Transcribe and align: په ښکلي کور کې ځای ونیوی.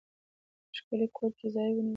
په 0.67 0.71
ښکلي 0.77 1.07
کور 1.15 1.31
کې 1.37 1.47
ځای 1.55 1.69
ونیوی. 1.73 1.89